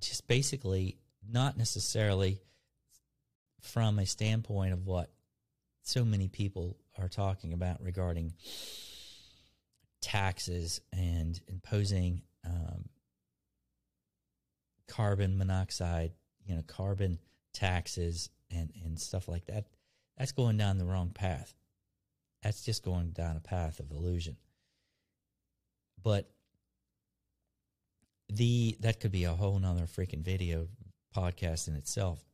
[0.00, 0.96] just basically
[1.30, 2.40] not necessarily
[3.60, 5.10] from a standpoint of what
[5.82, 8.32] so many people are talking about regarding
[10.00, 12.88] taxes and imposing um,
[14.88, 16.12] carbon monoxide,
[16.44, 17.18] you know, carbon
[17.52, 19.66] taxes and, and stuff like that.
[20.18, 21.54] That's going down the wrong path.
[22.42, 24.36] That's just going down a path of illusion.
[26.02, 26.28] But
[28.28, 30.68] the that could be a whole nother freaking video
[31.16, 32.24] podcast in itself,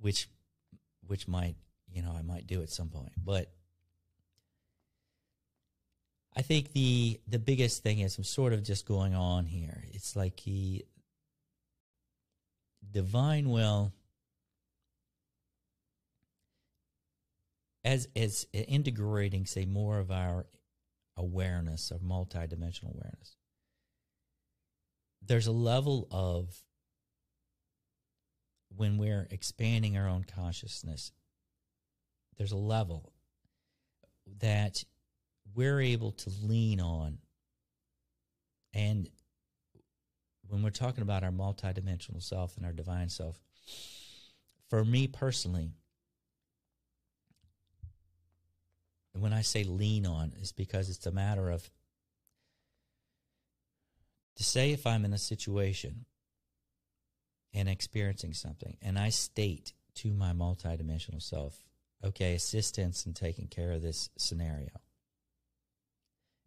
[0.00, 0.28] which
[1.06, 1.54] which might
[1.96, 3.12] you know I might do at some point.
[3.16, 3.50] But
[6.36, 9.82] I think the the biggest thing is I'm sort of just going on here.
[9.92, 10.84] It's like he
[12.92, 13.92] divine will
[17.82, 20.46] as as integrating say more of our
[21.16, 23.36] awareness of multidimensional awareness
[25.22, 26.62] there's a level of
[28.76, 31.12] when we're expanding our own consciousness
[32.36, 33.12] there's a level
[34.40, 34.84] that
[35.54, 37.18] we're able to lean on.
[38.74, 39.08] And
[40.48, 43.40] when we're talking about our multidimensional self and our divine self,
[44.68, 45.70] for me personally,
[49.12, 51.70] when I say lean on, is because it's a matter of
[54.36, 56.04] to say if I'm in a situation
[57.54, 61.65] and experiencing something, and I state to my multidimensional self,
[62.04, 64.70] okay, assistance in taking care of this scenario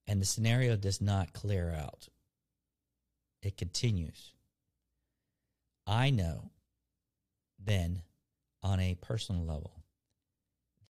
[0.09, 2.09] and the scenario does not clear out,
[3.43, 4.33] it continues.
[5.85, 6.49] I know
[7.63, 8.01] then,
[8.63, 9.83] on a personal level,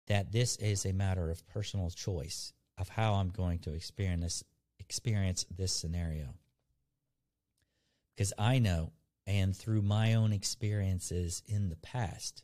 [0.07, 4.43] that this is a matter of personal choice of how I'm going to experience this,
[4.79, 6.35] experience this scenario.
[8.15, 8.93] Because I know,
[9.27, 12.41] and through my own experiences in the past,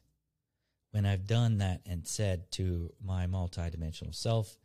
[0.95, 4.57] when I've done that and said to my multidimensional self,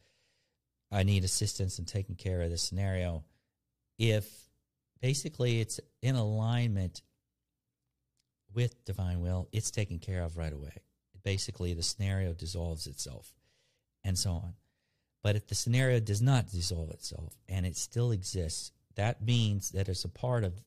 [0.93, 3.25] I need assistance in taking care of this scenario.
[3.99, 4.31] If
[5.03, 7.03] basically it's in alignment
[8.55, 10.71] with divine will, it's taken care of right away.
[11.25, 13.35] Basically, the scenario dissolves itself
[14.05, 14.55] and so on.
[15.25, 19.89] But if the scenario does not dissolve itself and it still exists, that means that
[19.89, 20.63] it's a part of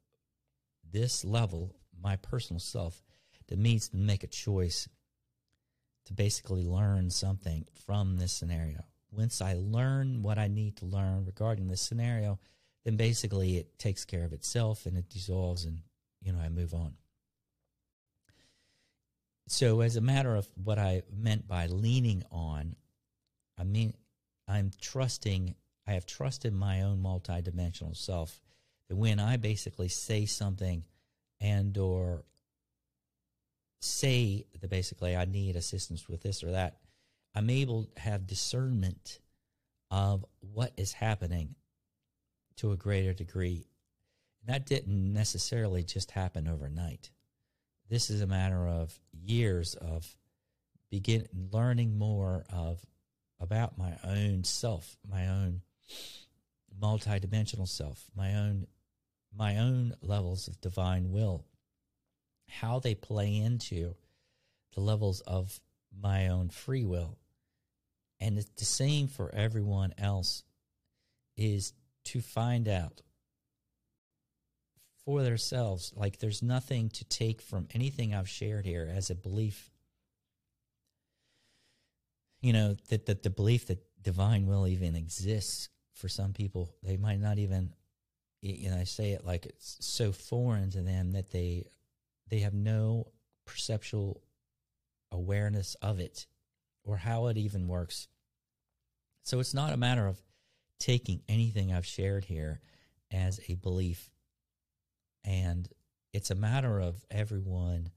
[0.91, 3.01] this level, my personal self,
[3.47, 4.89] that needs to make a choice
[6.06, 8.84] to basically learn something from this scenario
[9.16, 12.39] once I learn what I need to learn regarding this scenario,
[12.84, 15.80] then basically it takes care of itself and it dissolves and,
[16.22, 16.93] you know, I move on.
[19.47, 22.76] So, as a matter of what I meant by leaning on,
[23.58, 23.93] I mean,
[24.47, 28.41] I'm trusting, I have trusted my own multidimensional self
[28.88, 30.86] that when I basically say something
[31.41, 32.24] and or
[33.84, 36.77] say that basically I need assistance with this or that,
[37.36, 39.19] I'm able to have discernment
[39.91, 41.55] of what is happening
[42.57, 43.67] to a greater degree.
[44.45, 47.11] That didn't necessarily just happen overnight.
[47.89, 50.15] This is a matter of years of
[50.89, 52.86] begin learning more of
[53.39, 55.61] about my own self, my own
[56.79, 58.67] multidimensional self, my own
[59.36, 61.43] my own levels of divine will,
[62.47, 63.95] how they play into
[64.73, 65.59] the levels of
[66.01, 67.17] my own free will.
[68.19, 70.43] And it's the same for everyone else
[71.35, 71.73] is
[72.05, 73.01] to find out
[75.05, 79.69] for themselves like there's nothing to take from anything I've shared here as a belief.
[82.41, 86.97] You know that that the belief that divine will even exists for some people they
[86.97, 87.73] might not even
[88.41, 91.65] you know I say it like it's so foreign to them that they
[92.30, 93.07] they have no
[93.45, 94.21] perceptual
[95.11, 96.26] awareness of it
[96.84, 98.07] or how it even works
[99.24, 100.21] so it's not a matter of
[100.80, 102.59] taking anything I've shared here
[103.09, 104.09] as a belief.
[105.24, 105.67] And
[106.11, 107.89] it's a matter of everyone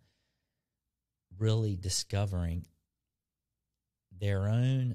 [1.36, 2.64] really discovering
[4.16, 4.94] their own,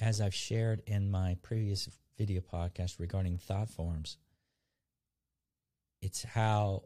[0.00, 4.16] as I've shared in my previous video podcast regarding thought forms.
[6.02, 6.82] It's how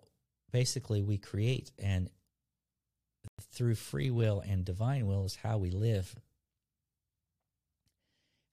[0.55, 2.09] basically we create, and
[3.53, 6.15] through free will and divine will is how we live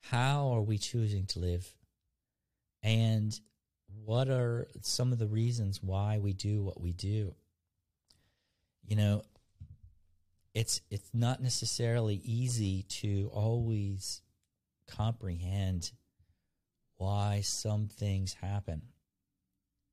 [0.01, 1.73] how are we choosing to live?
[2.83, 3.39] And
[4.03, 7.35] what are some of the reasons why we do what we do?
[8.83, 9.23] You know,
[10.53, 14.21] it's it's not necessarily easy to always
[14.87, 15.91] comprehend
[16.97, 18.81] why some things happen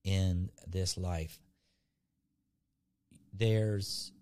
[0.05, 1.39] in this life.
[3.33, 4.13] There's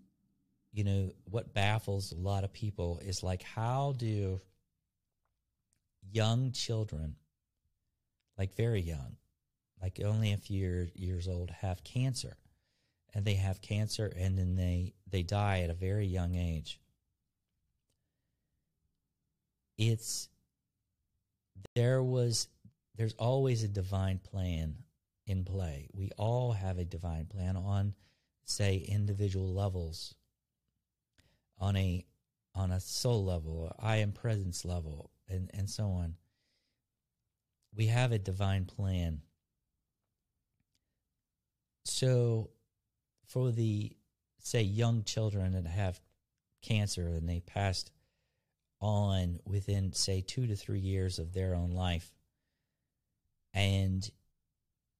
[0.73, 4.39] you know what baffles a lot of people is like how do
[6.11, 7.15] young children
[8.37, 9.17] like very young
[9.81, 12.37] like only a few years old have cancer?
[13.13, 16.79] And they have cancer and then they they die at a very young age.
[19.77, 20.29] It's
[21.75, 22.47] there was
[22.95, 24.75] there's always a divine plan
[25.25, 25.87] in play.
[25.93, 27.93] We all have a divine plan on
[28.47, 30.15] say individual levels
[31.59, 32.05] on a
[32.55, 36.15] on a soul level i am presence level and and so on.
[37.75, 39.21] We have a divine plan.
[41.85, 42.49] So
[43.25, 43.95] for the
[44.39, 45.99] say young children that have
[46.61, 47.91] cancer and they passed
[48.79, 52.11] on within say 2 to 3 years of their own life
[53.53, 54.09] and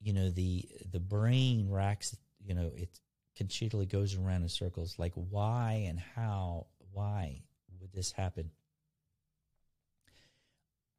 [0.02, 3.00] you know the the brain racks you know it
[3.38, 7.42] continually goes around in circles like why and how why
[7.80, 8.50] would this happen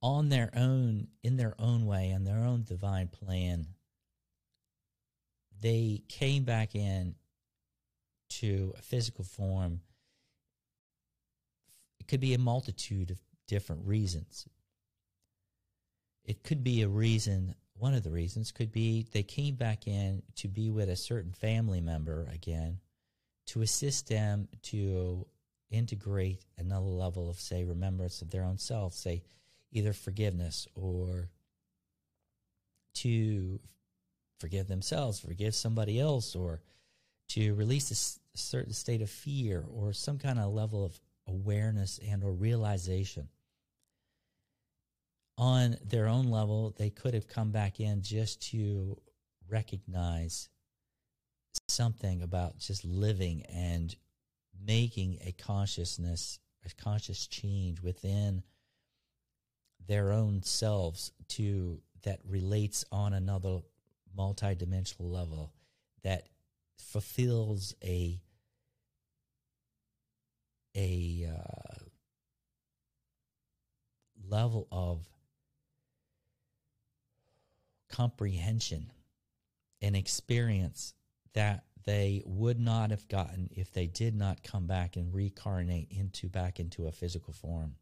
[0.00, 3.66] on their own in their own way on their own divine plan
[5.60, 7.14] they came back in
[8.28, 9.80] to a physical form,
[11.98, 14.46] it could be a multitude of different reasons.
[16.24, 20.22] It could be a reason, one of the reasons could be they came back in
[20.36, 22.78] to be with a certain family member again
[23.46, 25.26] to assist them to
[25.70, 29.22] integrate another level of, say, remembrance of their own self, say,
[29.72, 31.30] either forgiveness or
[32.94, 33.60] to
[34.38, 36.60] forgive themselves, forgive somebody else, or
[37.28, 37.90] to release
[38.34, 43.28] a certain state of fear or some kind of level of awareness and or realization
[45.38, 49.00] on their own level they could have come back in just to
[49.48, 50.48] recognize
[51.68, 53.94] something about just living and
[54.66, 58.42] making a consciousness a conscious change within
[59.86, 63.60] their own selves to that relates on another
[64.16, 65.52] multidimensional level
[66.02, 66.26] that
[66.76, 68.20] fulfills a
[70.76, 71.84] a uh,
[74.28, 75.06] level of
[77.88, 78.92] comprehension
[79.80, 80.94] and experience
[81.34, 86.28] that they would not have gotten if they did not come back and reincarnate into
[86.28, 87.76] back into a physical form.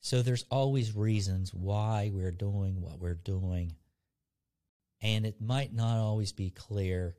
[0.00, 3.72] So there's always reasons why we're doing what we're doing
[5.02, 7.14] and it might not always be clear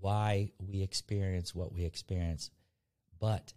[0.00, 2.50] why we experience what we experience,
[3.20, 3.52] but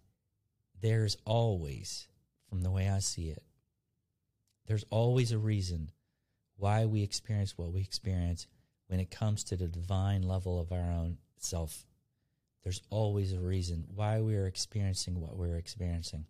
[0.80, 2.08] there's always,
[2.48, 3.42] from the way I see it,
[4.66, 5.90] there's always a reason
[6.58, 8.46] why we experience what we experience
[8.88, 11.86] when it comes to the divine level of our own self.
[12.64, 16.26] There's always a reason why we are experiencing what we're experiencing.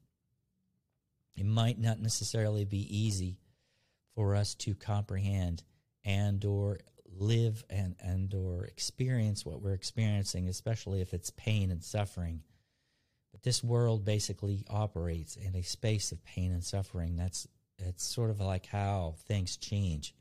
[1.37, 3.39] It might not necessarily be easy
[4.15, 5.63] for us to comprehend
[6.05, 6.79] and or
[7.17, 12.43] live and and or experience what we're experiencing, especially if it's pain and suffering.
[13.33, 17.17] But this world basically operates in a space of pain and suffering.
[17.17, 17.47] That's
[17.79, 20.15] it's sort of like how things change.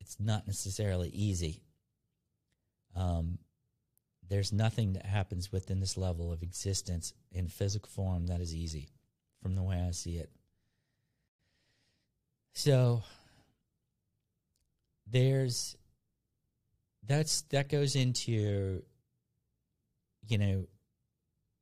[0.00, 1.62] It's not necessarily easy.
[2.94, 3.38] Um,
[4.28, 8.88] there's nothing that happens within this level of existence in physical form that is easy,
[9.42, 10.30] from the way I see it.
[12.52, 13.02] So
[15.06, 15.76] there's
[17.06, 18.82] that's that goes into
[20.26, 20.66] you know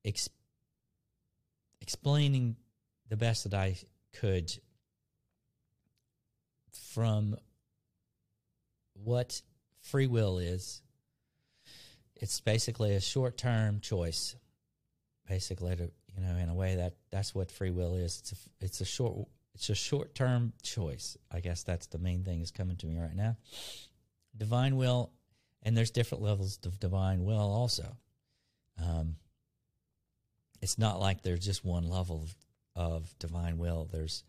[0.04, 0.30] ex-
[1.80, 2.56] explaining
[3.08, 3.76] the best that I
[4.12, 4.52] could
[6.94, 7.36] from
[9.02, 9.40] what
[9.80, 10.82] free will is.
[12.14, 14.36] It's basically a short term choice.
[15.28, 18.20] Basically, to, you know, in a way that that's what free will is.
[18.20, 21.16] It's a it's a short it's a short term choice.
[21.30, 23.36] I guess that's the main thing is coming to me right now.
[24.36, 25.10] Divine will
[25.66, 27.96] and there's different levels of divine will also.
[28.80, 29.16] Um,
[30.62, 32.36] it's not like there's just one level of,
[32.92, 33.88] of divine will.
[33.90, 34.22] There's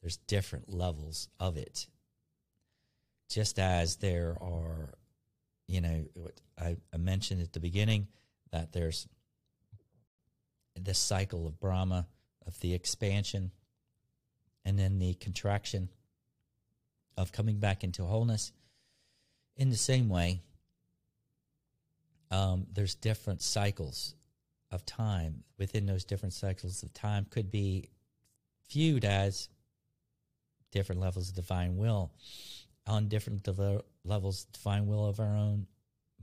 [0.00, 1.86] there's different levels of it.
[3.32, 4.92] Just as there are,
[5.66, 6.04] you know,
[6.60, 8.08] I, I mentioned at the beginning
[8.50, 9.08] that there's
[10.78, 12.06] the cycle of Brahma,
[12.46, 13.50] of the expansion,
[14.66, 15.88] and then the contraction,
[17.16, 18.52] of coming back into wholeness.
[19.56, 20.42] In the same way,
[22.30, 24.14] um, there's different cycles
[24.70, 25.44] of time.
[25.58, 27.88] Within those different cycles of time, could be
[28.70, 29.48] viewed as
[30.70, 32.12] different levels of divine will
[32.86, 35.66] on different de- levels divine will of our own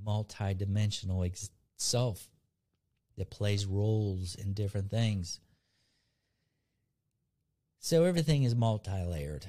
[0.03, 2.29] multi-dimensional ex- self
[3.17, 5.39] that plays roles in different things.
[7.79, 9.45] So everything is multi-layered.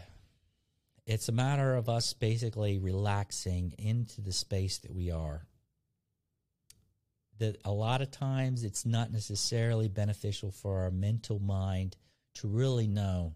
[1.06, 5.46] It's a matter of us basically relaxing into the space that we are.
[7.38, 11.96] That a lot of times it's not necessarily beneficial for our mental mind
[12.34, 13.34] to really know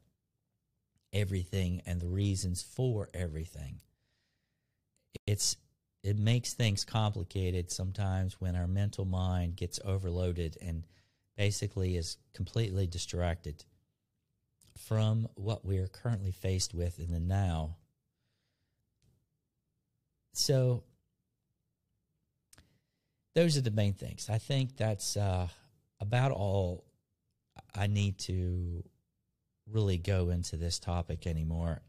[1.14, 3.80] everything and the reasons for everything.
[5.26, 5.56] It's
[6.02, 10.84] it makes things complicated sometimes when our mental mind gets overloaded and
[11.36, 13.64] basically is completely distracted
[14.76, 17.76] from what we are currently faced with in the now.
[20.34, 20.82] So
[23.34, 24.28] those are the main things.
[24.28, 25.48] I think that's uh,
[26.00, 26.84] about all
[27.74, 28.84] I need to
[29.70, 31.80] really go into this topic anymore.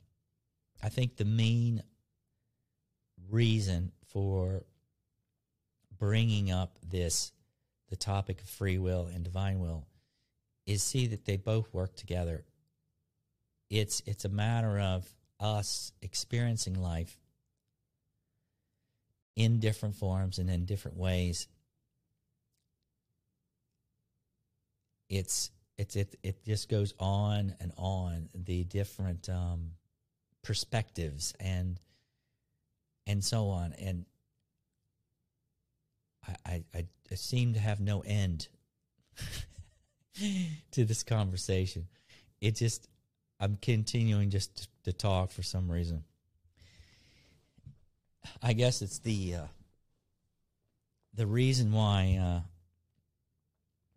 [0.83, 1.83] I think the main
[3.29, 4.63] reason for
[5.97, 7.31] bringing up this,
[7.89, 9.87] the topic of free will and divine will,
[10.65, 12.45] is see that they both work together.
[13.69, 15.07] It's it's a matter of
[15.39, 17.17] us experiencing life
[19.35, 21.47] in different forms and in different ways.
[25.09, 29.71] It's it's it it just goes on and on the different um,
[30.43, 31.79] perspectives and
[33.07, 34.05] and so on and
[36.45, 38.47] I, I, I seem to have no end
[40.71, 41.87] to this conversation.
[42.41, 42.87] It just
[43.39, 46.03] I'm continuing just to, to talk for some reason.
[48.41, 49.47] I guess it's the uh,
[51.13, 52.39] the reason why uh,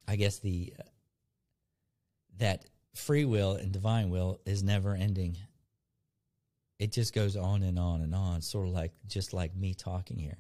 [0.06, 0.82] I guess the uh,
[2.38, 2.64] that
[2.94, 5.36] free will and divine will is never ending.
[6.78, 10.18] It just goes on and on and on, sort of like just like me talking
[10.18, 10.38] here.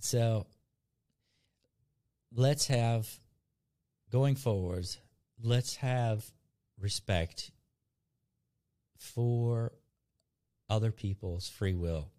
[0.00, 0.46] So
[2.32, 3.08] let's have
[4.10, 4.98] going forwards,
[5.42, 6.24] let's have
[6.80, 7.50] respect
[8.96, 9.72] for
[10.70, 12.10] other people's free will.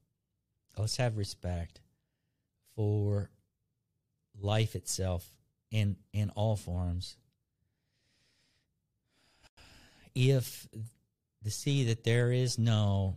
[0.78, 1.80] Let's have respect
[2.76, 3.30] for
[4.42, 5.39] life itself
[5.72, 7.16] in in all forms.
[10.16, 10.68] If
[11.44, 13.16] to see that there is no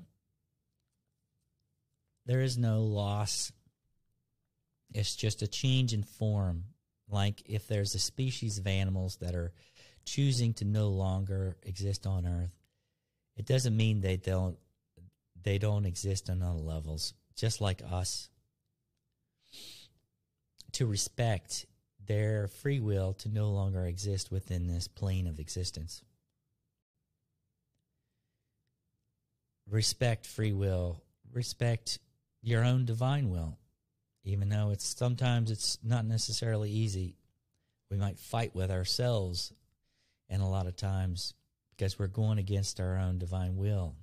[2.27, 3.53] there is no loss
[4.95, 6.65] it's just a change in form.
[7.09, 9.53] Like if there's a species of animals that are
[10.05, 12.53] choosing to no longer exist on earth
[13.37, 14.57] it doesn't mean they don't
[15.43, 17.15] they don't exist on other levels.
[17.37, 18.29] Just like us.
[20.73, 21.67] To respect
[22.07, 26.03] their free will to no longer exist within this plane of existence.
[29.69, 31.99] Respect free will, respect
[32.43, 33.59] your own divine will,
[34.25, 37.17] even though it's sometimes it's not necessarily easy.
[37.91, 39.53] We might fight with ourselves,
[40.29, 41.35] and a lot of times
[41.71, 43.95] because we're going against our own divine will.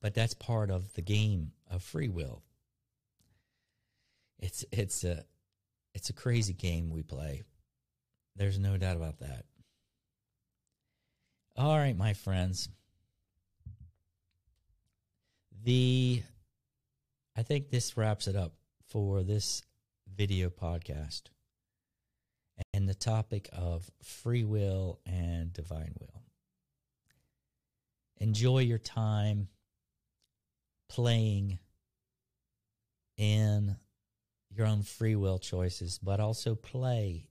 [0.00, 2.42] But that's part of the game of free will.
[4.38, 5.24] It's it's a
[5.96, 7.42] it's a crazy game we play.
[8.36, 9.46] There's no doubt about that.
[11.56, 12.68] All right, my friends.
[15.64, 16.22] The
[17.34, 18.52] I think this wraps it up
[18.88, 19.62] for this
[20.14, 21.22] video podcast
[22.74, 26.22] and the topic of free will and divine will.
[28.18, 29.48] Enjoy your time
[30.90, 31.58] playing
[33.16, 33.76] in
[34.56, 37.26] your own free will choices, but also play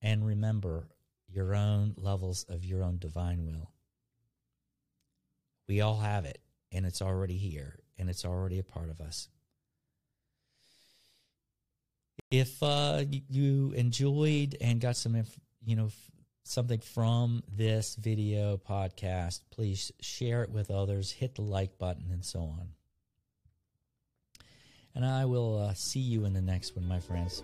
[0.00, 0.88] and remember
[1.28, 3.70] your own levels of your own divine will.
[5.68, 6.38] We all have it,
[6.70, 9.28] and it's already here, and it's already a part of us.
[12.30, 15.22] If uh, you enjoyed and got some,
[15.64, 15.90] you know,
[16.44, 22.24] something from this video podcast, please share it with others, hit the like button, and
[22.24, 22.68] so on.
[24.94, 27.42] And I will uh, see you in the next one, my friends.